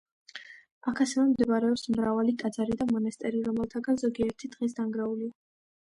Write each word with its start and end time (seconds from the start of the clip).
აქ 0.91 1.01
ასევე 1.05 1.25
მდებარეობს 1.33 1.83
მრავალი 1.97 2.35
ტაძარი 2.43 2.77
და 2.81 2.89
მონასტერი, 2.95 3.45
რომელთაგან 3.51 4.01
ზოგიერთი 4.07 4.51
დღეს 4.57 4.79
დანგრეულია. 4.81 5.37